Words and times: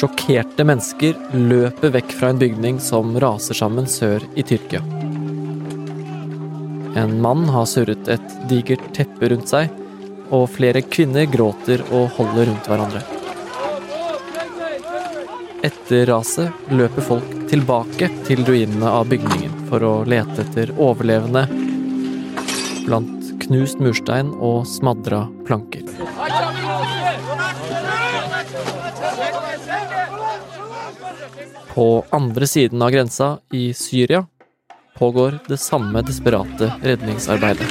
Sjokkerte 0.00 0.64
mennesker 0.64 1.16
løper 1.36 1.90
vekk 1.92 2.14
fra 2.16 2.30
en 2.32 2.38
bygning 2.40 2.78
som 2.80 3.10
raser 3.20 3.58
sammen 3.58 3.84
sør 3.84 4.22
i 4.32 4.40
Tyrkia. 4.48 4.80
En 6.96 7.18
mann 7.20 7.42
har 7.52 7.66
surret 7.68 8.08
et 8.08 8.32
digert 8.48 8.86
teppe 8.96 9.28
rundt 9.28 9.52
seg, 9.52 9.68
og 10.32 10.46
flere 10.54 10.80
kvinner 10.86 11.28
gråter 11.28 11.84
og 11.90 12.14
holder 12.16 12.48
rundt 12.48 12.70
hverandre. 12.72 13.02
Etter 15.68 16.08
raset 16.08 16.72
løper 16.72 17.04
folk 17.04 17.36
tilbake 17.52 18.08
til 18.24 18.40
ruinene 18.48 18.88
av 18.88 19.10
bygningen 19.12 19.66
for 19.68 19.84
å 19.84 19.94
lete 20.08 20.46
etter 20.46 20.72
overlevende 20.80 21.44
blant 22.86 23.34
knust 23.44 23.84
murstein 23.84 24.32
og 24.40 24.64
smadra 24.64 25.26
planker. 25.44 25.84
På 31.74 32.04
andre 32.10 32.46
siden 32.46 32.82
av 32.82 32.90
grensa, 32.90 33.38
i 33.52 33.74
Syria, 33.74 34.26
pågår 34.98 35.38
det 35.48 35.56
samme 35.56 36.02
desperate 36.02 36.72
redningsarbeidet. 36.82 37.66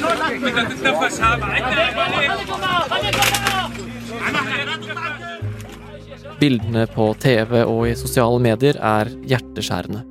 Bildene 6.40 6.88
på 6.88 7.14
TV 7.20 7.66
og 7.66 7.84
i 7.90 7.96
sosiale 8.00 8.40
medier 8.40 8.80
er 8.80 9.12
hjerteskjærende. 9.28 10.06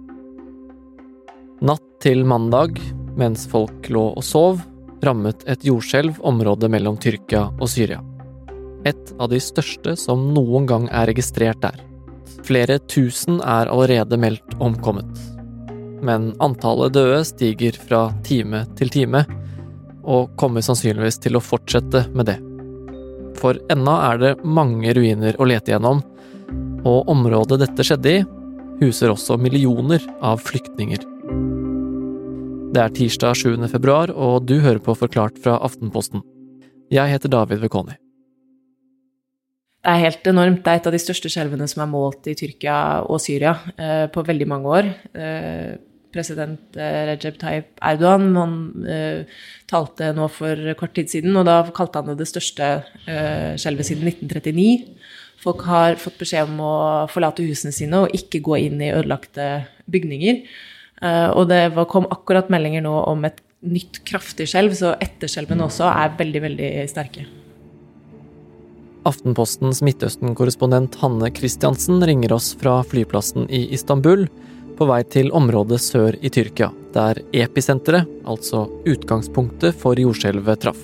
Natt 1.65 1.87
til 2.05 2.23
mandag, 2.29 2.77
mens 3.19 3.49
folk 3.51 3.89
lå 3.89 4.05
og 4.13 4.25
sov, 4.25 4.61
rammet 5.03 5.43
et 5.49 5.65
jordskjelv 5.65 6.21
området 6.29 6.71
mellom 6.71 7.01
Tyrkia 7.01 7.49
og 7.57 7.73
Syria. 7.73 8.03
Et 8.87 9.15
av 9.19 9.33
de 9.33 9.41
største 9.43 9.97
som 9.99 10.29
noen 10.37 10.69
gang 10.69 10.91
er 10.93 11.09
registrert 11.09 11.65
der. 11.65 11.88
Flere 12.47 12.79
tusen 12.91 13.41
er 13.43 13.71
allerede 13.71 14.19
meldt 14.21 14.57
omkommet. 14.63 15.11
Men 16.05 16.31
antallet 16.43 16.95
døde 16.95 17.23
stiger 17.27 17.77
fra 17.89 18.09
time 18.27 18.65
til 18.79 18.93
time, 18.95 19.25
og 20.09 20.33
kommer 20.41 20.65
sannsynligvis 20.65 21.21
til 21.25 21.37
å 21.37 21.45
fortsette 21.45 22.07
med 22.17 22.31
det. 22.31 22.39
For 23.39 23.59
ennå 23.71 23.95
er 24.07 24.23
det 24.23 24.33
mange 24.45 24.95
ruiner 24.97 25.37
å 25.39 25.47
lete 25.49 25.75
gjennom, 25.75 26.01
og 26.89 27.11
området 27.13 27.61
dette 27.61 27.85
skjedde 27.85 28.15
i, 28.15 28.25
huser 28.81 29.13
også 29.13 29.37
millioner 29.43 30.03
av 30.25 30.41
flyktninger. 30.47 31.05
Det 32.69 32.83
er 32.83 32.93
tirsdag 32.95 33.39
7. 33.41 33.69
februar, 33.73 34.13
og 34.13 34.45
du 34.49 34.59
hører 34.61 34.81
på 34.85 34.97
Forklart 34.99 35.39
fra 35.43 35.59
Aftenposten. 35.65 36.23
Jeg 36.93 37.11
heter 37.13 37.33
David 37.33 37.65
Vekoni. 37.65 37.97
Det 39.79 39.93
er 39.93 40.03
helt 40.03 40.27
enormt. 40.27 40.65
Det 40.65 40.73
er 40.73 40.81
et 40.81 40.89
av 40.91 40.95
de 40.95 41.01
største 41.01 41.31
skjelvene 41.31 41.69
som 41.71 41.85
er 41.85 41.91
målt 41.91 42.27
i 42.29 42.35
Tyrkia 42.37 42.79
og 43.07 43.21
Syria 43.23 43.55
eh, 43.79 44.07
på 44.11 44.25
veldig 44.27 44.49
mange 44.51 44.73
år. 44.75 44.91
Eh, 45.15 45.77
president 46.13 46.77
eh, 46.77 47.05
Recep 47.13 47.39
Tayyip 47.39 47.79
Erdogan 47.85 48.29
han 48.37 48.57
eh, 48.89 49.39
talte 49.71 50.11
nå 50.17 50.27
for 50.35 50.75
kort 50.81 50.97
tid 50.99 51.13
siden, 51.13 51.37
og 51.39 51.47
da 51.49 51.61
kalte 51.77 52.03
han 52.03 52.11
det 52.11 52.19
det 52.25 52.31
største 52.31 52.71
eh, 53.07 53.55
skjelvet 53.61 53.87
siden 53.87 54.11
1939. 54.11 54.69
Folk 55.39 55.63
har 55.71 55.99
fått 56.03 56.19
beskjed 56.19 56.51
om 56.51 56.63
å 56.67 56.77
forlate 57.13 57.47
husene 57.47 57.75
sine 57.75 58.03
og 58.03 58.15
ikke 58.17 58.43
gå 58.45 58.59
inn 58.67 58.83
i 58.83 58.91
ødelagte 58.91 59.69
bygninger. 59.87 60.43
Eh, 61.07 61.29
og 61.31 61.53
det 61.53 61.69
kom 61.93 62.11
akkurat 62.11 62.51
meldinger 62.51 62.83
nå 62.89 62.97
om 63.07 63.29
et 63.29 63.39
nytt 63.63 64.03
kraftig 64.07 64.51
skjelv, 64.51 64.75
så 64.79 64.97
etterskjelvene 65.03 65.67
også 65.67 65.87
er 65.91 66.19
veldig, 66.19 66.49
veldig 66.51 66.73
sterke. 66.91 67.29
Aftenpostens 69.09 69.81
Midtøsten-korrespondent 69.87 70.99
Hanne 71.01 71.31
Christiansen 71.33 72.03
ringer 72.05 72.35
oss 72.37 72.51
fra 72.61 72.83
flyplassen 72.85 73.47
i 73.49 73.63
Istanbul 73.73 74.27
på 74.77 74.87
vei 74.91 75.01
til 75.09 75.31
området 75.35 75.79
sør 75.81 76.17
i 76.21 76.31
Tyrkia, 76.33 76.69
der 76.93 77.21
episenteret, 77.33 78.09
altså 78.29 78.67
utgangspunktet 78.89 79.77
for 79.81 79.99
jordskjelvet, 79.99 80.61
traff. 80.63 80.83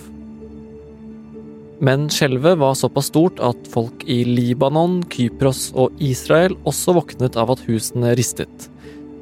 Men 1.84 2.06
skjelvet 2.12 2.56
var 2.62 2.78
såpass 2.78 3.10
stort 3.12 3.42
at 3.44 3.68
folk 3.70 4.06
i 4.08 4.22
Libanon, 4.24 5.02
Kypros 5.12 5.66
og 5.76 5.92
Israel 6.02 6.54
også 6.64 6.94
våknet 6.96 7.36
av 7.36 7.52
at 7.52 7.64
husene 7.66 8.14
ristet. 8.16 8.70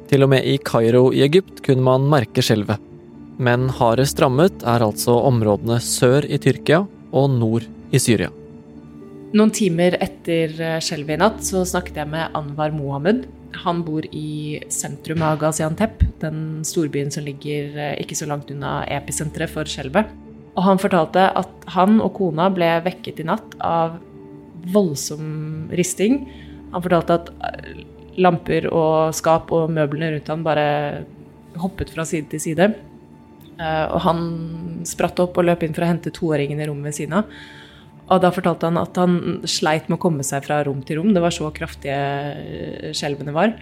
Til 0.07 0.23
og 0.23 0.31
med 0.31 0.47
i 0.47 0.59
Kairo 0.63 1.09
i 1.11 1.25
Egypt 1.25 1.59
kunne 1.65 1.83
man 1.83 2.07
merke 2.11 2.45
skjelvet. 2.45 2.79
Men 3.41 3.67
hardest 3.73 4.21
rammet 4.21 4.63
er 4.63 4.85
altså 4.85 5.17
områdene 5.27 5.81
sør 5.83 6.23
i 6.29 6.39
Tyrkia 6.39 6.85
og 7.11 7.35
nord 7.35 7.67
i 7.91 7.99
Syria. 7.99 8.31
Noen 9.33 9.49
timer 9.49 9.95
etter 9.97 10.51
eh, 10.61 10.79
skjelvet 10.83 11.15
i 11.15 11.21
natt 11.23 11.39
så 11.41 11.63
snakket 11.65 11.95
jeg 11.97 12.09
med 12.11 12.35
Anwar 12.37 12.73
Mohammed. 12.75 13.23
Han 13.63 13.79
bor 13.85 14.05
i 14.13 14.59
sentrum 14.73 15.23
av 15.25 15.39
Gaziantep, 15.41 16.03
den 16.21 16.61
storbyen 16.67 17.09
som 17.13 17.25
ligger 17.25 17.73
eh, 17.73 17.95
ikke 18.03 18.17
så 18.19 18.27
langt 18.29 18.51
unna 18.53 18.83
episenteret 18.93 19.49
for 19.49 19.69
skjelvet. 19.69 20.11
Og 20.53 20.67
han 20.67 20.81
fortalte 20.81 21.23
at 21.39 21.65
han 21.73 21.97
og 21.97 22.13
kona 22.19 22.51
ble 22.53 22.67
vekket 22.85 23.23
i 23.23 23.25
natt 23.25 23.57
av 23.65 23.95
voldsom 24.75 25.73
risting. 25.73 26.27
Han 26.75 26.85
fortalte 26.85 27.17
at 27.17 27.33
eh, 27.49 27.81
lamper 28.21 28.69
og 28.69 29.17
skap 29.17 29.49
og 29.49 29.73
møblene 29.73 30.11
rundt 30.13 30.29
han 30.29 30.45
bare 30.45 30.67
hoppet 31.57 31.89
fra 31.95 32.05
side 32.05 32.29
til 32.29 32.43
side. 32.43 32.69
Og 33.53 33.99
han 34.01 34.21
spratt 34.85 35.17
opp 35.21 35.37
og 35.37 35.45
løp 35.45 35.61
inn 35.65 35.73
for 35.73 35.85
å 35.85 35.89
hente 35.89 36.13
toåringen 36.13 36.61
i 36.61 36.65
rommet 36.69 36.91
ved 36.91 36.97
siden 36.97 37.19
av. 37.19 37.35
Og 38.11 38.19
da 38.23 38.33
fortalte 38.35 38.67
han 38.67 38.79
at 38.81 38.97
han 38.99 39.45
sleit 39.47 39.87
med 39.87 39.97
å 39.97 40.03
komme 40.03 40.25
seg 40.27 40.43
fra 40.45 40.59
rom 40.67 40.81
til 40.83 40.99
rom. 40.99 41.13
Det 41.15 41.23
var 41.23 41.33
så 41.33 41.47
kraftige 41.55 41.95
eh, 41.95 42.91
skjelvene 42.95 43.35
var. 43.35 43.55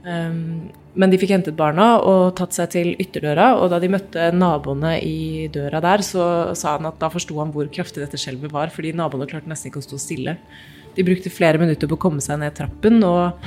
Um, 0.00 0.70
men 0.96 1.12
de 1.12 1.18
fikk 1.20 1.34
hentet 1.34 1.58
barna 1.58 2.00
og 2.00 2.32
tatt 2.38 2.56
seg 2.56 2.70
til 2.72 2.88
ytterdøra, 2.98 3.52
og 3.60 3.68
da 3.70 3.78
de 3.82 3.90
møtte 3.92 4.30
naboene 4.34 4.94
i 5.04 5.46
døra 5.52 5.78
der, 5.84 6.02
så 6.02 6.24
sa 6.58 6.78
han 6.78 6.88
at 6.88 6.98
da 7.02 7.10
forsto 7.12 7.36
han 7.38 7.52
hvor 7.54 7.68
kraftig 7.72 8.02
dette 8.02 8.18
skjelvet 8.18 8.52
var, 8.54 8.72
fordi 8.74 8.94
naboene 8.96 9.28
klarte 9.30 9.50
nesten 9.50 9.70
ikke 9.70 9.82
å 9.82 9.86
stå 9.86 10.00
stille. 10.02 10.34
De 10.96 11.06
brukte 11.06 11.30
flere 11.30 11.60
minutter 11.62 11.86
på 11.86 11.98
å 11.98 12.02
komme 12.08 12.24
seg 12.24 12.40
ned 12.42 12.56
trappen, 12.58 12.98
og 13.06 13.38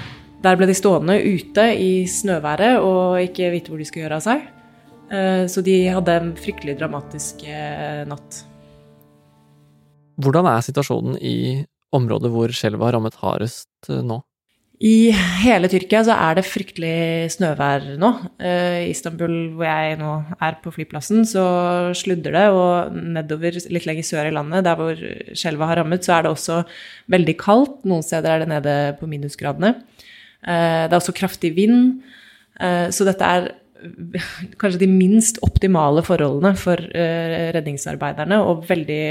der 0.46 0.60
ble 0.60 0.70
de 0.70 0.78
stående 0.78 1.18
ute 1.20 1.68
i 1.80 1.92
snøværet 2.08 2.80
og 2.84 3.20
ikke 3.26 3.52
vite 3.52 3.74
hvor 3.74 3.82
de 3.82 3.90
skulle 3.90 4.06
gjøre 4.06 4.22
av 4.22 4.26
seg. 4.30 4.48
Uh, 5.12 5.44
så 5.52 5.66
de 5.66 5.78
hadde 5.92 6.20
en 6.22 6.34
fryktelig 6.40 6.78
dramatisk 6.80 7.44
uh, 7.50 8.06
natt. 8.08 8.44
Hvordan 10.22 10.50
er 10.50 10.66
situasjonen 10.66 11.18
i 11.22 11.64
området 11.94 12.32
hvor 12.34 12.54
skjelvet 12.54 12.88
har 12.88 12.96
rammet 12.98 13.18
hardest 13.22 13.90
eh, 13.90 14.04
nå? 14.06 14.22
I 14.84 15.14
hele 15.44 15.70
Tyrkia 15.72 16.02
så 16.04 16.16
er 16.18 16.36
det 16.36 16.44
fryktelig 16.50 17.30
snøvær 17.38 17.86
nå. 18.02 18.10
I 18.42 18.50
uh, 18.50 18.80
Istanbul, 18.90 19.36
hvor 19.56 19.68
jeg 19.70 20.00
nå 20.02 20.16
er 20.44 20.58
på 20.60 20.74
flyplassen, 20.76 21.22
så 21.30 21.44
sludder 21.96 22.36
det. 22.36 22.44
Og 22.52 22.98
nedover, 23.16 23.60
litt 23.72 23.88
lenger 23.88 24.08
sør 24.10 24.28
i 24.28 24.34
landet, 24.36 24.66
der 24.66 24.80
hvor 24.80 24.98
skjelvet 25.40 25.70
har 25.70 25.80
rammet, 25.80 26.04
så 26.04 26.18
er 26.18 26.26
det 26.26 26.34
også 26.34 26.60
veldig 27.16 27.38
kaldt. 27.40 27.78
Noen 27.88 28.04
steder 28.04 28.34
er 28.34 28.44
det 28.44 28.50
nede 28.52 28.76
på 29.00 29.08
minusgradene. 29.08 29.76
Uh, 30.44 30.84
det 30.90 30.92
er 30.92 31.00
også 31.00 31.16
kraftig 31.16 31.54
vind. 31.56 32.02
Så 32.94 33.02
dette 33.08 33.26
er 33.26 33.48
kanskje 34.62 34.84
de 34.84 34.90
minst 34.92 35.40
optimale 35.46 36.04
forholdene 36.06 36.54
for 36.60 36.80
uh, 36.80 37.36
redningsarbeiderne, 37.56 38.40
og 38.44 38.66
veldig 38.70 39.04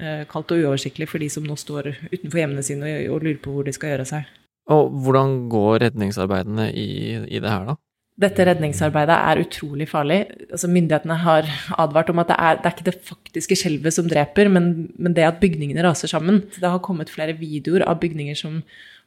uh, 0.00 0.22
kaldt 0.30 0.54
og 0.54 0.64
uoversiktlig 0.64 1.08
for 1.10 1.22
de 1.22 1.30
som 1.32 1.46
nå 1.46 1.56
står 1.58 1.92
utenfor 2.12 2.42
hjemmene 2.42 2.64
sine 2.66 2.94
og, 2.94 3.10
og, 3.16 3.26
lurer 3.26 3.42
på 3.42 3.54
hvor 3.54 3.68
de 3.68 3.74
skal 3.76 3.94
gjøre 3.94 4.08
seg. 4.12 4.32
Og 4.68 4.90
hvordan 5.04 5.36
går 5.52 5.84
redningsarbeidene 5.86 6.70
i, 6.76 6.88
i 7.24 7.40
det 7.40 7.48
her, 7.48 7.70
da? 7.70 7.78
Dette 8.18 8.42
redningsarbeidet 8.48 9.14
er 9.14 9.40
utrolig 9.44 9.86
farlig. 9.86 10.24
Altså, 10.50 10.66
myndighetene 10.74 11.16
har 11.22 11.46
advart 11.78 12.08
om 12.10 12.18
at 12.18 12.32
det 12.32 12.38
er, 12.42 12.56
det 12.58 12.66
er 12.66 12.74
ikke 12.74 12.86
det 12.88 12.96
faktiske 13.06 13.58
skjelvet 13.60 13.94
som 13.94 14.08
dreper, 14.10 14.50
men, 14.50 14.88
men, 14.98 15.14
det 15.14 15.26
at 15.28 15.38
bygningene 15.38 15.84
raser 15.86 16.10
sammen. 16.10 16.40
Det 16.56 16.66
har 16.66 16.82
kommet 16.82 17.12
flere 17.14 17.36
videoer 17.38 17.86
av 17.86 18.00
bygninger 18.02 18.34
som 18.40 18.58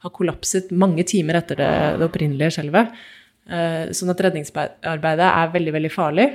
har 0.06 0.14
kollapset 0.16 0.72
mange 0.72 1.04
timer 1.12 1.42
etter 1.42 1.60
det, 1.60 1.72
det 2.00 2.08
opprinnelige 2.08 2.56
skjelvet. 2.56 2.96
Eh, 3.50 3.90
sånn 3.96 4.14
at 4.14 4.22
redningsarbeidet 4.22 5.28
er 5.28 5.54
veldig, 5.56 5.74
veldig 5.76 5.92
farlig. 5.92 6.28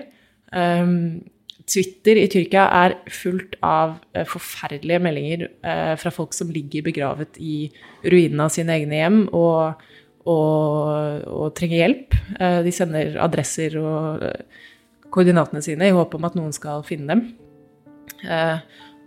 Ehm, 0.56 1.22
Twitter 1.66 2.18
i 2.20 2.26
Tyrkia 2.30 2.66
er 2.84 2.96
fullt 3.10 3.56
av 3.64 3.96
eh, 4.14 4.26
forferdelige 4.28 5.02
meldinger 5.02 5.46
eh, 5.46 5.94
fra 5.98 6.12
folk 6.14 6.34
som 6.36 6.50
ligger 6.54 6.84
begravet 6.86 7.38
i 7.42 7.68
ruinene 8.06 8.46
av 8.46 8.54
sine 8.54 8.74
egne 8.76 9.00
hjem 9.00 9.20
og, 9.34 9.86
og, 10.26 11.22
og 11.30 11.54
trenger 11.58 11.84
hjelp. 11.84 12.18
De 12.66 12.74
sender 12.74 13.16
adresser 13.22 13.78
og 13.78 14.26
koordinatene 15.14 15.62
sine 15.64 15.88
i 15.88 15.94
håp 15.94 16.14
om 16.18 16.26
at 16.26 16.36
noen 16.38 16.54
skal 16.54 16.82
finne 16.86 17.14
dem. 17.14 17.26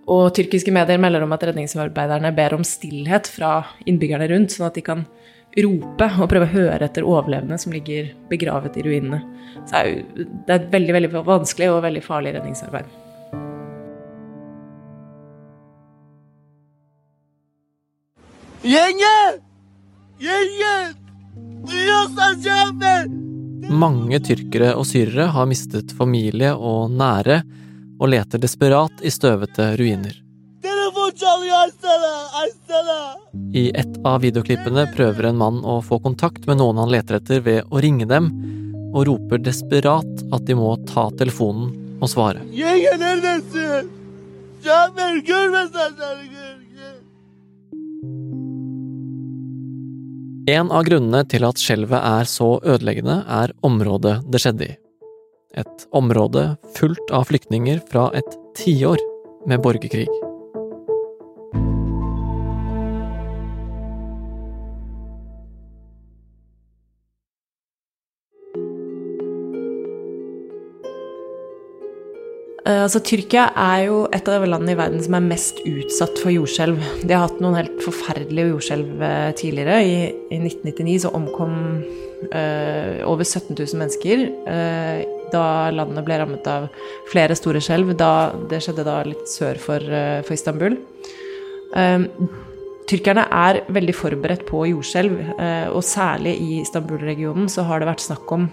Og 0.10 0.30
tyrkiske 0.34 0.72
medier 0.74 1.02
melder 1.02 1.26
om 1.26 1.36
at 1.36 1.44
redningsarbeiderne 1.46 2.32
ber 2.36 2.56
om 2.56 2.64
stillhet 2.66 3.28
fra 3.30 3.60
innbyggerne 3.86 4.30
rundt, 4.32 4.56
sånn 4.56 4.70
at 4.70 4.80
de 4.80 4.84
kan 4.88 5.04
rope 5.58 6.08
og 6.22 6.30
prøve 6.30 6.46
å 6.46 6.54
høre 6.54 6.86
etter 6.86 7.06
overlevende 7.08 7.58
som 7.62 7.74
ligger 7.74 8.12
begravet 8.30 8.78
i 8.78 8.86
ruinene. 8.86 9.22
Så 9.66 9.84
det 9.84 10.54
er 10.54 10.60
et 10.60 10.72
veldig, 10.74 10.96
veldig 10.98 11.24
vanskelig 11.26 11.72
og 11.74 11.84
veldig 11.86 12.04
farlig 12.06 12.36
redningsarbeid. 12.38 12.90
Mange 23.70 24.20
tyrkere 24.26 24.74
og 24.76 24.86
syrere 24.90 25.30
har 25.34 25.48
mistet 25.50 25.94
familie 25.96 26.52
og 26.56 26.92
nære, 26.92 27.42
og 28.00 28.12
leter 28.12 28.40
desperat 28.40 29.02
i 29.04 29.12
støvete 29.12 29.74
ruiner. 29.80 30.29
I 33.54 33.66
et 33.78 33.98
av 34.06 34.22
videoklippene 34.24 34.86
prøver 34.96 35.30
en 35.30 35.40
mann 35.40 35.60
å 35.66 35.80
få 35.86 36.00
kontakt 36.04 36.48
med 36.50 36.60
noen 36.62 36.80
han 36.82 36.92
leter 36.92 37.20
etter 37.20 37.44
ved 37.46 37.70
å 37.70 37.82
ringe 37.84 38.08
dem, 38.10 38.32
og 38.94 39.06
roper 39.10 39.42
desperat 39.44 40.24
at 40.34 40.46
de 40.48 40.58
må 40.58 40.74
ta 40.90 41.10
telefonen 41.20 41.74
og 42.00 42.10
svare. 42.10 42.42
En 50.50 50.72
av 50.74 50.86
grunnene 50.88 51.22
til 51.30 51.46
at 51.46 51.62
skjelvet 51.62 52.00
er 52.00 52.30
så 52.30 52.56
ødeleggende, 52.66 53.20
er 53.30 53.54
området 53.66 54.16
det 54.32 54.42
skjedde 54.42 54.72
i. 54.72 54.78
Et 55.60 55.86
område 55.98 56.46
fullt 56.78 57.14
av 57.14 57.30
flyktninger 57.30 57.84
fra 57.90 58.10
et 58.18 58.38
tiår 58.58 59.02
med 59.50 59.62
borgerkrig. 59.66 60.10
Altså, 72.70 73.00
Tyrkia 73.02 73.48
er 73.58 73.86
jo 73.88 74.02
et 74.14 74.28
av 74.30 74.44
landene 74.46 74.76
i 74.76 74.78
verden 74.78 75.02
som 75.02 75.16
er 75.18 75.26
mest 75.26 75.62
utsatt 75.66 76.20
for 76.22 76.34
jordskjelv. 76.34 76.82
De 77.02 77.16
har 77.16 77.26
hatt 77.26 77.40
noen 77.42 77.58
helt 77.58 77.80
forferdelige 77.82 78.52
jordskjelv 78.52 79.06
eh, 79.08 79.30
tidligere. 79.40 79.80
I, 79.82 79.96
I, 80.30 80.42
1999 80.44 80.98
så 81.06 81.14
omkom 81.18 81.56
uh, 82.34 83.00
over 83.10 83.26
17 83.26 83.56
000 83.56 83.80
mennesker 83.80 84.22
uh, 84.46 85.00
da 85.34 85.46
landet 85.74 86.06
ble 86.06 86.20
rammet 86.22 86.52
av 86.52 86.68
flere 87.10 87.38
store 87.38 87.62
skjelv. 87.64 87.96
det 87.96 88.62
skjedde 88.66 88.86
da 88.86 89.00
litt 89.08 89.26
sør 89.32 89.58
for, 89.62 89.82
uh, 89.82 90.22
for 90.28 90.38
Istanbul. 90.38 90.78
Tyrkerne 92.90 93.28
er 93.30 93.64
veldig 93.70 93.94
forberedt 93.94 94.48
på 94.50 94.64
jordskjelv, 94.66 95.20
og 95.70 95.84
særlig 95.86 96.32
i 96.42 96.56
Istanbul-regionen 96.64 97.46
så 97.46 97.62
har 97.68 97.78
det 97.78 97.90
vært 97.92 98.02
snakk 98.02 98.32
om 98.34 98.48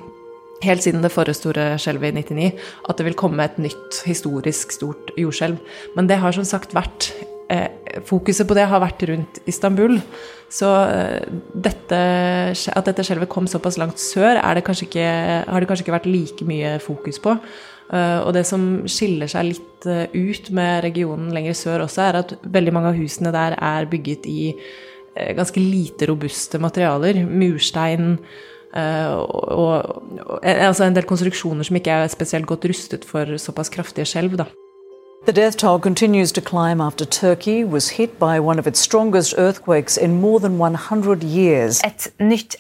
helt 0.65 0.85
siden 0.85 1.05
det 1.05 1.13
forrige 1.13 1.41
store 1.41 1.67
skjelvet 1.81 2.15
i 2.15 2.23
99, 2.23 2.51
at 2.89 2.99
det 2.99 3.07
vil 3.09 3.19
komme 3.19 3.45
et 3.45 3.59
nytt 3.61 4.01
historisk 4.07 4.75
stort 4.75 5.13
jordskjelv. 5.19 5.61
Men 5.97 6.09
det 6.09 6.21
har 6.23 6.37
som 6.37 6.47
sagt 6.49 6.77
vært 6.77 7.13
eh, 7.53 7.69
Fokuset 8.05 8.45
på 8.45 8.53
det 8.53 8.67
har 8.69 8.83
vært 8.83 9.07
rundt 9.09 9.39
Istanbul. 9.49 9.95
Så 10.53 10.69
eh, 10.89 11.23
dette, 11.55 12.01
at 12.53 12.89
dette 12.89 13.07
skjelvet 13.07 13.31
kom 13.33 13.49
såpass 13.51 13.79
langt 13.81 14.01
sør, 14.03 14.37
det 14.37 14.65
ikke, 14.85 15.07
har 15.47 15.61
det 15.61 15.71
kanskje 15.71 15.87
ikke 15.87 15.97
vært 15.97 16.11
like 16.11 16.49
mye 16.49 16.77
fokus 16.85 17.21
på. 17.23 17.39
Uh, 17.87 18.19
og 18.27 18.33
det 18.35 18.43
som 18.49 18.63
skiller 18.91 19.31
seg 19.31 19.45
litt 19.47 19.85
uh, 19.87 20.11
ut 20.11 20.49
med 20.59 20.81
regionen 20.83 21.29
lenger 21.31 21.55
sør 21.55 21.85
også, 21.85 22.01
er 22.03 22.17
at 22.19 22.33
veldig 22.43 22.73
mange 22.75 22.91
av 22.91 22.99
husene 22.99 23.31
der 23.31 23.55
er 23.63 23.87
bygget 23.87 24.27
i 24.27 24.41
uh, 24.57 25.31
ganske 25.39 25.63
lite 25.63 26.09
robuste 26.11 26.59
materialer. 26.59 27.21
Murstein, 27.31 28.17
Eh, 28.17 28.56
og, 28.77 29.59
og, 29.59 30.39
altså 30.43 30.85
en 30.85 30.97
del 30.97 31.09
konstruksjoner 31.09 31.67
som 31.67 31.77
ikke 31.77 31.91
er 31.91 32.13
spesielt 32.13 32.47
godt 32.47 32.65
rustet 32.69 33.05
for 33.09 33.37
såpass 33.41 33.73
kraftige 33.73 34.07
skjelv. 34.09 34.37
da. 34.39 34.45
The 35.27 35.33
death 35.33 35.57
toll 35.57 35.81
continues 35.81 36.31
to 36.33 36.41
climb 36.41 36.81
after 36.81 37.05
Turkey 37.05 37.65
was 37.65 37.89
hit 37.89 38.19
by 38.19 38.39
one 38.39 38.61
of 38.61 38.67
its 38.67 38.79
strongest 38.79 39.35
earthquakes 39.37 39.97
in 39.97 40.21
more 40.21 40.39
than 40.39 40.61
100 40.61 41.25
years. 41.25 41.81
Et 41.85 42.13
nytt 42.21 42.55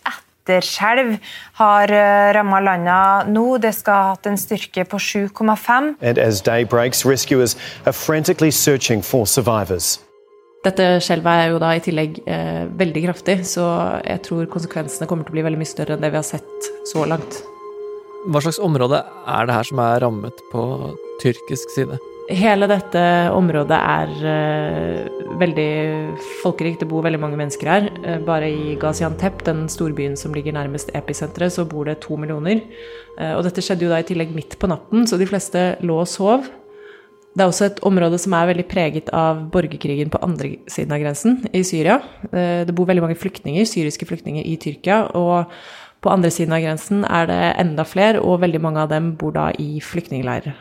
etterskjelv 0.47 1.19
har 1.61 1.93
rammet 2.35 2.63
landet 2.63 3.31
nå. 3.31 3.59
Det 3.59 3.75
skal 3.75 3.93
ha 3.93 4.09
hatt 4.15 4.27
en 4.27 4.39
styrke 4.39 4.85
på 4.85 4.97
7,5. 4.97 5.95
And 6.01 6.19
as 6.19 6.41
day 6.41 6.65
breaks, 6.65 7.07
rescuers 7.07 7.57
are 7.85 7.93
frantically 7.93 8.51
searching 8.51 9.05
for 9.05 9.27
survivors. 9.27 10.06
Dette 10.67 10.87
skjelvet 11.05 11.45
er 11.45 11.53
jo 11.53 11.61
da 11.63 11.75
i 11.77 11.83
tillegg 11.83 12.17
eh, 12.27 12.65
veldig 12.75 13.05
kraftig, 13.05 13.37
så 13.47 13.67
jeg 14.03 14.23
tror 14.27 14.49
konsekvensene 14.51 15.07
kommer 15.07 15.27
til 15.27 15.35
å 15.35 15.37
bli 15.37 15.45
veldig 15.47 15.61
mye 15.61 15.71
større 15.71 15.95
enn 15.95 16.03
det 16.03 16.11
vi 16.11 16.19
har 16.19 16.27
sett 16.27 16.71
så 16.91 17.05
langt. 17.07 17.39
Hva 18.27 18.43
slags 18.43 18.59
område 18.59 18.99
er 19.31 19.47
det 19.47 19.55
her 19.55 19.69
som 19.69 19.83
er 19.85 20.03
rammet 20.03 20.43
på 20.51 20.63
tyrkisk 21.23 21.71
side? 21.71 22.01
Hele 22.27 22.67
dette 22.67 23.01
området 23.31 23.79
er 23.79 24.15
eh, 24.27 25.21
veldig 25.39 25.71
folkerikt. 26.41 26.83
Det 26.83 26.91
bor 26.91 27.07
veldig 27.07 27.21
mange 27.23 27.39
mennesker 27.39 27.71
her. 27.71 27.87
Uh, 28.03 28.19
bare 28.27 28.51
i 28.51 28.75
Gaziantep, 28.83 29.45
den 29.47 29.69
storbyen 29.71 30.19
som 30.19 30.35
ligger 30.35 30.57
nærmest 30.57 30.91
episenteret, 30.99 31.55
så 31.55 31.69
bor 31.71 31.87
det 31.87 32.01
to 32.03 32.19
millioner. 32.19 32.65
Uh, 33.15 33.37
og 33.37 33.45
dette 33.47 33.63
skjedde 33.63 33.87
jo 33.87 33.95
da 33.95 34.03
i 34.03 34.09
tillegg 34.09 34.35
midt 34.35 34.59
på 34.59 34.71
natten, 34.73 35.07
så 35.07 35.21
de 35.21 35.31
fleste 35.31 35.69
lå 35.87 36.01
og 36.03 36.11
sov. 36.11 36.51
Det 37.37 37.45
er 37.45 37.51
også 37.51 37.67
et 37.69 37.81
område 37.85 38.17
som 38.17 38.33
er 38.33 38.47
veldig 38.49 38.65
preget 38.71 39.11
av 39.13 39.43
borgerkrigen 39.53 40.09
på 40.09 40.21
andre 40.25 40.55
siden 40.73 40.95
av 40.97 41.03
grensen, 41.03 41.35
i 41.53 41.61
Syria. 41.69 41.99
Eh, 42.31 42.63
det 42.65 42.73
bor 42.73 42.89
veldig 42.89 43.03
mange 43.05 43.19
flyktninger, 43.21 43.67
syriske 43.69 44.09
flyktninger 44.09 44.41
i 44.41 44.55
Tyrkia. 44.57 45.03
Og 45.13 45.53
på 46.01 46.13
andre 46.13 46.31
siden 46.33 46.55
av 46.57 46.63
grensen 46.65 47.05
er 47.05 47.29
det 47.29 47.43
enda 47.61 47.85
flere, 47.85 48.23
og 48.25 48.41
veldig 48.41 48.63
mange 48.65 48.81
av 48.87 48.89
dem 48.95 49.11
bor 49.21 49.35
da 49.37 49.51
i 49.61 49.83
flyktningleirer. 49.85 50.57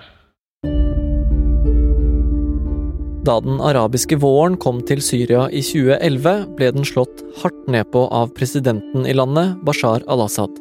Da 3.25 3.37
den 3.41 3.63
arabiske 3.63 4.19
våren 4.19 4.57
kom 4.59 4.83
til 4.85 4.99
Syria 5.01 5.45
i 5.47 5.63
2011, 5.63 6.43
ble 6.59 6.73
den 6.75 6.85
slått 6.85 7.23
hardt 7.39 7.71
ned 7.71 7.87
på 7.95 8.03
av 8.11 8.35
presidenten 8.35 9.07
i 9.07 9.15
landet, 9.15 9.55
Bashar 9.63 10.03
al-Assad. 10.11 10.51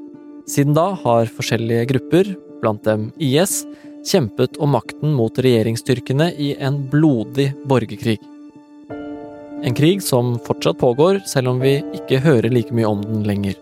Siden 0.46 0.78
da 0.78 0.92
har 1.02 1.26
forskjellige 1.26 1.90
grupper, 1.90 2.30
blant 2.62 2.86
dem 2.86 3.10
IS, 3.18 3.64
kjempet 4.04 4.56
om 4.56 4.70
makten 4.70 5.12
mot 5.16 5.38
regjeringsstyrkene 5.38 6.30
i 6.38 6.54
en 6.60 6.82
blodig 6.90 7.52
borgerkrig. 7.64 8.18
En 9.64 9.74
krig 9.74 10.02
som 10.02 10.36
fortsatt 10.44 10.78
pågår, 10.78 11.22
selv 11.26 11.54
om 11.54 11.60
vi 11.60 11.78
ikke 11.96 12.20
hører 12.20 12.52
like 12.52 12.74
mye 12.74 12.88
om 12.88 13.00
den 13.02 13.24
lenger. 13.24 13.56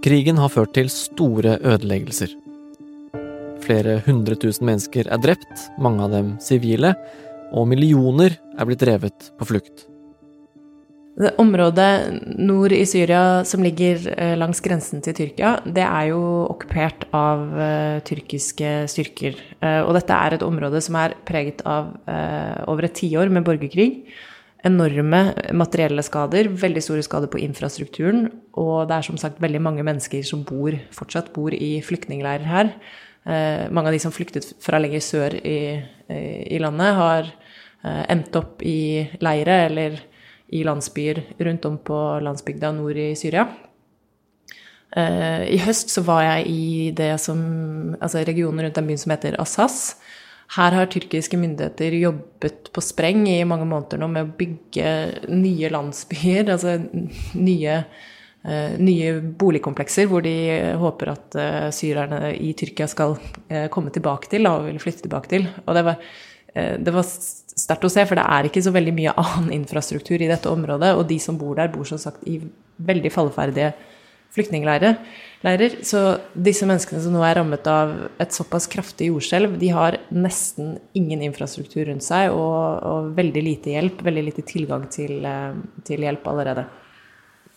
Krigen 0.00 0.38
har 0.40 0.48
ført 0.48 0.72
til 0.78 0.88
store 0.92 1.58
ødeleggelser. 1.58 2.32
Flere 3.60 3.98
hundre 4.06 4.38
tusen 4.40 4.70
mennesker 4.70 5.10
er 5.10 5.20
drept, 5.20 5.66
mange 5.82 6.06
av 6.06 6.14
dem 6.14 6.32
sivile, 6.40 6.94
og 7.52 7.68
millioner 7.68 8.38
er 8.56 8.68
blitt 8.68 8.80
drevet 8.86 9.32
på 9.36 9.50
flukt. 9.50 9.89
Det 11.18 11.32
området 11.42 12.22
nord 12.38 12.72
i 12.72 12.84
Syria 12.86 13.42
som 13.44 13.64
ligger 13.64 14.04
eh, 14.14 14.36
langs 14.38 14.62
grensen 14.62 15.02
til 15.02 15.16
Tyrkia, 15.16 15.56
det 15.66 15.82
er 15.82 16.10
jo 16.12 16.20
okkupert 16.46 17.08
av 17.16 17.42
uh, 17.50 17.98
tyrkiske 18.06 18.70
styrker. 18.88 19.34
Uh, 19.58 19.82
og 19.88 19.96
dette 19.98 20.14
er 20.14 20.36
et 20.36 20.44
område 20.46 20.78
som 20.84 20.96
er 21.00 21.16
preget 21.26 21.64
av 21.66 21.90
uh, 22.06 22.62
over 22.70 22.86
et 22.86 22.94
tiår 22.94 23.32
med 23.34 23.44
borgerkrig. 23.44 24.04
Enorme 24.64 25.24
materielle 25.56 26.04
skader, 26.06 26.52
veldig 26.62 26.84
store 26.84 27.02
skader 27.04 27.32
på 27.32 27.42
infrastrukturen. 27.42 28.28
Og 28.60 28.86
det 28.88 29.00
er 29.00 29.08
som 29.10 29.18
sagt 29.18 29.42
veldig 29.42 29.60
mange 29.66 29.84
mennesker 29.84 30.22
som 30.26 30.44
bor, 30.46 30.76
fortsatt 30.94 31.32
bor 31.34 31.56
i 31.56 31.78
flyktningleirer 31.84 32.46
her. 32.46 32.74
mange 33.70 33.88
av 33.88 33.92
de 33.92 34.00
som 34.00 34.12
flyktet 34.12 34.46
fra 34.64 34.78
lenger 34.80 35.00
sør 35.04 35.34
i, 35.36 35.80
i 36.08 36.58
landet, 36.60 36.94
har 36.96 37.28
endt 38.08 38.36
opp 38.36 38.62
i 38.64 39.08
leire 39.20 39.56
eller 39.68 39.98
i 40.50 40.62
landsbyer 40.66 41.22
rundt 41.38 41.66
om 41.68 41.78
på 41.78 41.98
landsbygda 42.24 42.72
nord 42.74 42.98
i 42.98 43.12
Syria. 43.18 43.46
Uh, 44.90 45.46
I 45.46 45.58
høst 45.62 45.92
så 45.92 46.02
var 46.02 46.24
jeg 46.24 46.46
i 46.50 46.62
det 46.96 47.12
som, 47.22 47.40
altså 48.02 48.24
regionen 48.26 48.64
rundt 48.66 48.78
en 48.80 48.88
by 48.90 48.96
som 48.98 49.14
heter 49.14 49.38
Assas. 49.42 49.80
Her 50.56 50.74
har 50.74 50.88
tyrkiske 50.90 51.38
myndigheter 51.38 51.94
jobbet 51.94 52.72
på 52.74 52.82
spreng 52.82 53.22
i 53.30 53.44
mange 53.46 53.68
måneder 53.70 54.00
nå 54.02 54.08
med 54.10 54.26
å 54.26 54.32
bygge 54.40 54.94
nye 55.30 55.70
landsbyer, 55.70 56.50
altså 56.56 56.80
nye, 57.38 57.76
uh, 58.48 58.72
nye 58.82 59.12
boligkomplekser 59.38 60.10
hvor 60.10 60.26
de 60.26 60.34
håper 60.80 61.12
at 61.14 61.38
uh, 61.38 61.68
syrerne 61.74 62.34
i 62.34 62.50
Tyrkia 62.58 62.90
skal 62.90 63.14
komme 63.70 63.94
tilbake 63.94 64.32
til, 64.32 64.50
og 64.50 64.66
vil 64.66 64.82
flytte 64.82 65.06
tilbake 65.06 65.30
til. 65.30 65.46
Og 65.68 65.78
det 65.78 65.86
var, 65.86 66.02
det 66.50 66.92
var 66.96 67.06
sterkt 67.60 67.86
å 67.86 67.92
se, 67.92 68.04
for 68.08 68.18
det 68.18 68.26
er 68.26 68.48
ikke 68.48 68.62
så 68.64 68.72
veldig 68.74 68.96
mye 68.96 69.14
annen 69.20 69.52
infrastruktur 69.60 70.20
i 70.20 70.28
dette 70.30 70.50
området. 70.50 70.94
Og 70.98 71.06
de 71.10 71.20
som 71.22 71.38
bor 71.40 71.58
der, 71.58 71.72
bor 71.72 71.88
som 71.88 72.00
sagt 72.00 72.26
i 72.28 72.40
veldig 72.90 73.12
falleferdige 73.12 73.72
flyktningleirer. 74.34 74.98
Så 75.86 76.00
disse 76.36 76.66
menneskene 76.68 77.00
som 77.02 77.14
nå 77.14 77.22
er 77.26 77.38
rammet 77.40 77.66
av 77.70 77.94
et 78.22 78.34
såpass 78.36 78.68
kraftig 78.70 79.08
jordskjelv, 79.10 79.56
de 79.60 79.72
har 79.74 79.98
nesten 80.14 80.76
ingen 80.96 81.24
infrastruktur 81.26 81.88
rundt 81.88 82.06
seg 82.06 82.34
og, 82.34 82.84
og 82.86 83.10
veldig 83.16 83.42
lite 83.46 83.74
hjelp, 83.74 84.04
veldig 84.06 84.26
lite 84.28 84.44
tilgang 84.46 84.86
til, 84.92 85.18
eh, 85.26 85.56
til 85.86 86.06
hjelp 86.06 86.28
allerede. 86.30 86.68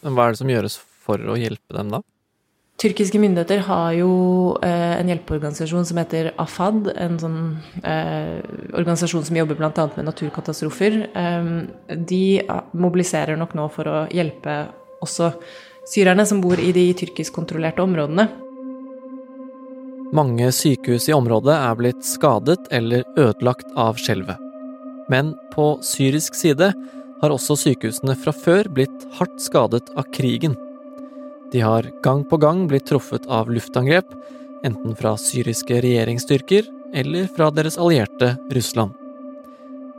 Hva 0.03 0.25
er 0.25 0.33
det 0.33 0.41
som 0.41 0.51
gjøres 0.51 0.79
for 1.03 1.21
å 1.29 1.37
hjelpe 1.39 1.77
dem, 1.77 1.93
da? 1.93 2.01
Tyrkiske 2.83 3.15
myndigheter 3.15 3.61
har 3.63 3.93
jo 3.95 4.13
eh, 4.59 4.97
en 4.99 5.07
hjelpeorganisasjon 5.07 5.85
som 5.87 5.99
heter 6.01 6.33
AFAD, 6.41 6.89
en 6.99 7.13
sånn 7.21 7.37
eh, 7.79 8.41
organisasjon 8.75 9.23
som 9.23 9.37
jobber 9.39 9.55
bl.a. 9.55 9.85
med 9.95 10.03
naturkatastrofer. 10.09 10.97
Eh, 11.15 11.47
de 11.95 12.23
mobiliserer 12.75 13.39
nok 13.39 13.55
nå 13.55 13.69
for 13.71 13.87
å 13.87 14.01
hjelpe 14.11 14.57
også 15.03 15.31
syrerne 15.93 16.25
som 16.27 16.41
bor 16.43 16.59
i 16.59 16.73
de 16.75 16.83
tyrkiskkontrollerte 16.99 17.85
områdene. 17.85 18.27
Mange 20.13 20.51
sykehus 20.51 21.07
i 21.07 21.15
området 21.15 21.55
er 21.55 21.79
blitt 21.79 22.03
skadet 22.03 22.67
eller 22.75 23.07
ødelagt 23.15 23.71
av 23.79 23.95
skjelvet. 23.95 24.43
Men 25.07 25.31
på 25.55 25.77
syrisk 25.87 26.35
side 26.35 26.73
har 27.23 27.31
også 27.31 27.55
sykehusene 27.63 28.19
fra 28.19 28.35
før 28.35 28.67
blitt 28.75 29.07
hardt 29.15 29.39
skadet 29.39 29.87
av 29.95 30.11
krigen. 30.11 30.59
De 31.53 31.61
har 31.61 31.85
gang 32.01 32.23
på 32.25 32.37
gang 32.41 32.65
blitt 32.67 32.87
truffet 32.89 33.27
av 33.29 33.51
luftangrep, 33.53 34.09
enten 34.65 34.95
fra 34.97 35.13
syriske 35.21 35.77
regjeringsstyrker 35.85 36.65
eller 36.97 37.27
fra 37.35 37.51
deres 37.53 37.77
allierte 37.77 38.31
Russland. 38.55 38.95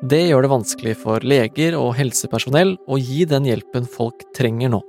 Det 0.03 0.25
gjør 0.27 0.45
det 0.45 0.51
vanskelig 0.51 0.97
for 0.99 1.23
leger 1.23 1.77
og 1.79 1.95
helsepersonell 1.95 2.75
å 2.91 2.99
gi 2.99 3.23
den 3.31 3.47
hjelpen 3.47 3.87
folk 3.87 4.27
trenger 4.37 4.75
nå. 4.75 4.83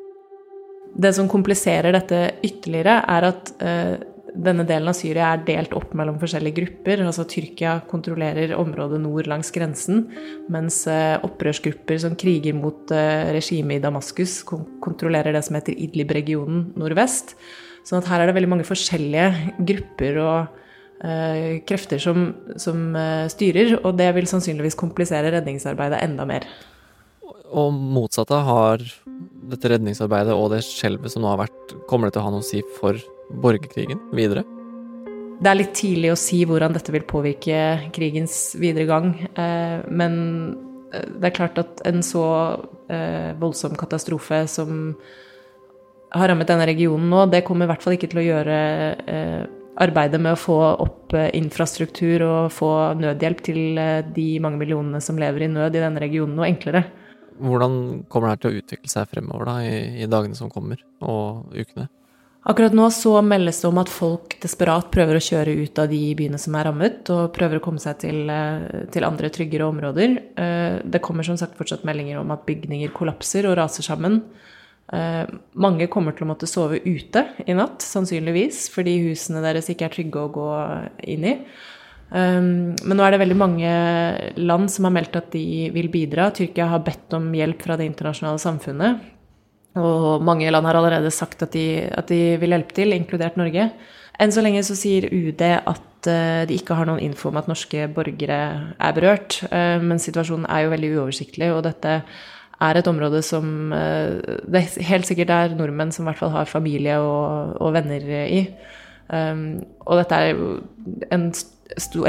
Det 0.96 1.12
som 1.14 1.30
kompliserer 1.30 1.94
dette 1.94 2.20
ytterligere, 2.44 2.98
er 3.14 3.30
at 3.30 3.54
eh, 3.62 3.96
denne 4.36 4.66
delen 4.68 4.90
av 4.92 4.96
Syria 4.98 5.32
er 5.34 5.44
delt 5.48 5.74
opp 5.78 5.94
mellom 5.98 6.18
forskjellige 6.22 6.60
grupper. 6.60 7.04
altså 7.06 7.26
Tyrkia 7.30 7.78
kontrollerer 7.90 8.56
området 8.58 9.00
nord 9.02 9.30
langs 9.32 9.52
grensen, 9.56 10.06
mens 10.52 10.84
eh, 10.88 11.16
opprørsgrupper 11.24 12.00
som 12.02 12.18
kriger 12.20 12.56
mot 12.58 12.92
eh, 12.92 13.32
regimet 13.36 13.80
i 13.80 13.84
Damaskus, 13.84 14.42
kontrollerer 14.44 15.34
det 15.36 15.44
som 15.48 15.56
heter 15.56 15.78
Idlib-regionen 15.78 16.74
nordvest. 16.76 17.36
Sånn 17.86 18.06
her 18.10 18.24
er 18.24 18.30
det 18.30 18.38
veldig 18.38 18.52
mange 18.56 18.66
forskjellige 18.66 19.28
grupper 19.62 20.16
og 20.18 20.54
uh, 21.06 21.62
krefter 21.70 22.02
som, 22.02 22.32
som 22.58 22.96
uh, 22.98 23.28
styrer, 23.30 23.76
og 23.84 23.94
det 24.00 24.08
vil 24.18 24.26
sannsynligvis 24.26 24.78
komplisere 24.80 25.30
redningsarbeidet 25.36 26.00
enda 26.02 26.26
mer. 26.26 26.48
Og 27.54 27.70
motsatte 27.78 28.40
har 28.48 28.82
dette 29.52 29.70
redningsarbeidet 29.70 30.34
og 30.34 30.50
det 30.56 30.64
skjelvet 30.66 31.14
som 31.14 31.22
nå 31.22 31.30
har 31.30 31.44
vært, 31.46 31.76
kommer 31.86 32.10
det 32.10 32.18
til 32.18 32.24
å 32.24 32.26
ha 32.26 32.34
noe 32.34 32.42
å 32.42 32.50
si 32.50 32.64
for 32.80 32.98
borgerkrigen 33.30 34.02
videre? 34.16 34.46
Det 35.36 35.52
er 35.52 35.58
litt 35.60 35.76
tidlig 35.76 36.14
å 36.14 36.20
si 36.20 36.44
hvordan 36.48 36.76
dette 36.76 36.94
vil 36.96 37.04
påvirke 37.08 37.60
krigens 37.96 38.56
videre 38.60 38.88
gang. 38.88 39.12
Eh, 39.36 39.84
men 39.92 40.16
eh, 40.94 41.08
det 41.20 41.30
er 41.30 41.36
klart 41.36 41.60
at 41.60 41.84
en 41.88 42.00
så 42.06 42.26
eh, 42.88 43.34
voldsom 43.42 43.76
katastrofe 43.80 44.46
som 44.52 44.96
har 46.16 46.32
rammet 46.32 46.48
denne 46.48 46.68
regionen 46.70 47.10
nå, 47.12 47.26
det 47.28 47.44
kommer 47.48 47.68
i 47.68 47.74
hvert 47.74 47.84
fall 47.84 47.98
ikke 47.98 48.08
til 48.14 48.22
å 48.22 48.30
gjøre 48.30 48.58
arbeidet 49.84 50.22
med 50.24 50.32
å 50.32 50.40
få 50.40 50.56
opp 50.86 51.12
infrastruktur 51.36 52.24
og 52.24 52.54
få 52.56 52.70
nødhjelp 52.96 53.42
til 53.44 53.82
de 54.16 54.28
mange 54.40 54.62
millionene 54.62 55.02
som 55.04 55.20
lever 55.20 55.44
i 55.44 55.50
nød 55.52 55.76
i 55.76 55.82
denne 55.84 56.00
regionen, 56.00 56.38
noe 56.38 56.48
enklere. 56.48 56.86
Hvordan 57.44 58.06
kommer 58.08 58.30
det 58.30 58.38
her 58.38 58.42
til 58.46 58.54
å 58.54 58.62
utvikle 58.62 58.94
seg 58.94 59.12
fremover 59.12 59.50
da, 59.50 59.58
i, 59.68 60.06
i 60.06 60.08
dagene 60.08 60.40
som 60.40 60.48
kommer, 60.54 60.80
og 61.04 61.52
ukene? 61.52 61.90
Akkurat 62.46 62.76
nå 62.78 62.86
så 62.94 63.18
meldes 63.26 63.64
det 63.64 63.70
om 63.72 63.80
at 63.82 63.90
folk 63.90 64.36
desperat 64.44 64.92
prøver 64.94 65.18
å 65.18 65.24
kjøre 65.28 65.54
ut 65.66 65.80
av 65.82 65.88
de 65.90 66.02
byene 66.18 66.38
som 66.38 66.54
er 66.54 66.68
rammet, 66.68 67.10
og 67.10 67.32
prøver 67.34 67.58
å 67.58 67.64
komme 67.66 67.82
seg 67.82 67.98
til, 68.04 68.20
eh, 68.30 68.86
til, 68.94 69.06
andre, 69.08 69.32
tryggere 69.34 69.66
områder. 69.66 70.14
Eh, 70.38 70.76
det 70.86 71.02
kommer 71.02 71.26
som 71.26 71.40
sagt 71.42 71.58
fortsatt 71.58 71.84
meldinger 71.84 72.20
om 72.20 72.30
at 72.30 72.46
bygninger 72.46 72.94
kollapser 72.94 73.50
og 73.50 73.58
raser 73.58 73.82
sammen. 73.82 74.22
Eh, 74.94 75.26
mange 75.56 75.90
kommer 75.90 76.14
til 76.14 76.28
å 76.28 76.36
måtte 76.36 76.46
sove 76.46 76.78
ute 76.86 77.26
i 77.48 77.54
natt, 77.54 77.80
sannsynligvis, 77.82 78.70
fordi 78.70 79.10
husene 79.10 79.42
deres 79.42 79.66
ikke 79.68 79.86
er 79.90 79.96
trygge 79.98 80.22
å 80.22 80.32
gå 80.32 80.52
inn 81.02 81.26
i. 81.26 81.40
Men 82.12 82.78
nå 82.78 83.02
er 83.02 83.12
det 83.12 83.20
veldig 83.20 83.36
mange 83.36 84.38
land 84.38 84.70
som 84.70 84.86
har 84.86 84.94
meldt 84.94 85.16
at 85.18 85.32
de 85.32 85.72
vil 85.74 85.90
bidra. 85.90 86.32
Tyrkia 86.32 86.70
har 86.70 86.80
bedt 86.86 87.12
om 87.18 87.34
hjelp 87.34 87.60
fra 87.60 87.76
det 87.76 87.90
internasjonale 87.90 88.38
samfunnet. 88.38 89.15
Og 89.76 90.24
mange 90.24 90.48
land 90.52 90.68
har 90.70 90.78
allerede 90.80 91.12
sagt 91.12 91.44
at 91.44 91.52
de, 91.56 91.84
at 91.92 92.08
de 92.08 92.38
vil 92.40 92.56
hjelpe 92.56 92.76
til, 92.78 92.96
inkludert 92.96 93.36
Norge. 93.40 93.70
Enn 94.22 94.32
så 94.32 94.44
lenge 94.44 94.62
så 94.64 94.78
sier 94.80 95.10
UD 95.12 95.42
at 95.44 96.08
uh, 96.08 96.46
de 96.48 96.56
ikke 96.56 96.78
har 96.78 96.88
noen 96.88 97.04
info 97.04 97.30
om 97.32 97.42
at 97.42 97.50
norske 97.52 97.90
borgere 97.96 98.40
er 98.80 98.96
berørt. 98.96 99.42
Uh, 99.52 99.82
men 99.84 100.00
situasjonen 100.02 100.48
er 100.48 100.64
jo 100.64 100.72
veldig 100.72 100.94
uoversiktlig, 100.96 101.52
og 101.52 101.66
dette 101.68 102.00
er 102.64 102.80
et 102.80 102.88
område 102.88 103.20
som 103.26 103.74
uh, 103.76 104.16
det 104.48 104.64
helt 104.88 105.10
sikkert 105.10 105.36
er 105.36 105.58
nordmenn 105.60 105.92
som 105.92 106.06
i 106.06 106.12
hvert 106.12 106.24
fall 106.24 106.32
har 106.38 106.48
familie 106.48 106.96
og, 107.04 107.58
og 107.60 107.76
venner 107.76 108.08
i. 108.24 108.46
Og 109.06 110.00
dette 110.00 110.18
er 110.18 110.40
en 111.14 111.28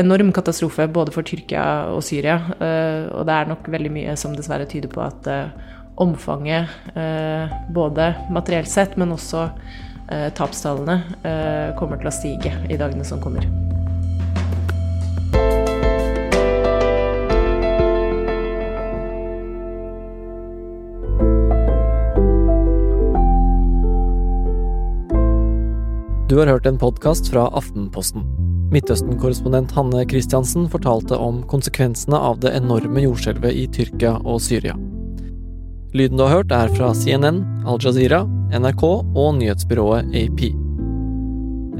enorm 0.00 0.30
katastrofe 0.32 0.86
både 0.88 1.12
for 1.12 1.28
Tyrkia 1.28 1.90
og 1.92 2.00
Syria. 2.06 2.38
og 3.12 3.26
det 3.28 3.34
er 3.34 3.50
nok 3.50 3.68
veldig 3.68 3.90
mye 3.92 4.14
som 4.16 4.32
dessverre 4.32 4.64
tyder 4.70 4.88
på 4.88 5.02
at 5.04 5.28
omfanget, 5.96 6.68
eh, 6.94 7.48
både 7.68 8.14
materielt 8.30 8.68
sett, 8.68 8.96
men 8.96 9.12
også 9.12 9.48
eh, 10.08 10.28
tapstallene, 10.36 11.00
eh, 11.22 11.76
kommer 11.78 12.00
til 12.00 12.10
å 12.10 12.14
stige 12.14 12.52
i 12.68 12.76
dagene 12.76 13.04
som 13.04 13.22
kommer. 13.22 13.48
Du 26.26 26.40
har 26.40 26.50
hørt 26.50 26.66
en 26.66 26.78
podkast 26.78 27.30
fra 27.30 27.46
Aftenposten. 27.56 28.26
Midtøsten-korrespondent 28.74 29.70
Hanne 29.72 30.02
Christiansen 30.10 30.66
fortalte 30.68 31.16
om 31.16 31.38
konsekvensene 31.48 32.18
av 32.18 32.42
det 32.42 32.52
enorme 32.58 33.06
jordskjelvet 33.06 33.54
i 33.54 33.64
Tyrkia 33.72 34.18
og 34.26 34.42
Syria. 34.44 34.74
Lyden 35.96 36.18
du 36.18 36.26
har 36.26 36.42
hørt, 36.42 36.50
er 36.52 36.68
fra 36.76 36.90
CNN, 36.92 37.38
Al 37.64 37.78
Jazeera, 37.80 38.18
NRK 38.52 38.82
og 38.84 39.28
nyhetsbyrået 39.38 40.10
AP. 40.18 40.42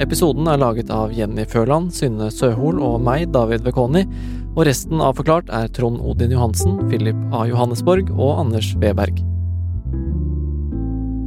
Episoden 0.00 0.48
er 0.48 0.60
laget 0.62 0.88
av 0.92 1.12
Jenny 1.12 1.44
Førland, 1.44 1.90
Synne 1.92 2.30
Søhol 2.32 2.80
og 2.80 2.96
meg, 3.04 3.26
David 3.34 3.66
Vekoni, 3.66 4.06
og 4.54 4.62
resten 4.68 5.04
av 5.04 5.18
Forklart 5.18 5.52
er 5.52 5.68
Trond 5.76 6.00
Odin 6.00 6.32
Johansen, 6.32 6.78
Philip 6.88 7.18
A. 7.28 7.44
Johannesborg 7.50 8.08
og 8.14 8.40
Anders 8.46 8.72
Weberg. 8.80 9.20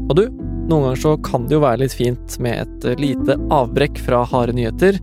Og 0.09 0.17
du, 0.17 0.25
noen 0.65 0.89
ganger 0.89 1.01
så 1.05 1.15
kan 1.29 1.45
det 1.45 1.59
jo 1.59 1.63
være 1.67 1.83
litt 1.83 1.93
fint 1.93 2.41
med 2.41 2.63
et 2.65 2.91
lite 3.05 3.37
avbrekk 3.53 4.01
fra 4.01 4.25
harde 4.33 4.57
nyheter, 4.57 4.97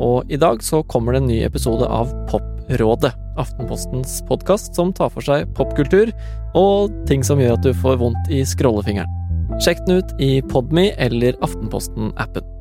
og 0.00 0.32
i 0.32 0.40
dag 0.40 0.64
så 0.64 0.80
kommer 0.88 1.12
det 1.12 1.26
en 1.26 1.32
ny 1.34 1.42
episode 1.44 1.84
av 1.92 2.14
Poprådet. 2.32 3.12
Aftenpostens 3.38 4.18
podkast 4.28 4.74
som 4.76 4.92
tar 4.96 5.12
for 5.14 5.24
seg 5.24 5.48
popkultur 5.58 6.12
og 6.58 6.92
ting 7.10 7.24
som 7.26 7.40
gjør 7.40 7.56
at 7.56 7.66
du 7.66 7.72
får 7.76 8.00
vondt 8.02 8.32
i 8.34 8.42
scrollefingeren. 8.46 9.14
Sjekk 9.62 9.84
den 9.86 10.02
ut 10.02 10.14
i 10.22 10.38
Podme 10.50 10.90
eller 11.00 11.38
Aftenposten-appen. 11.46 12.57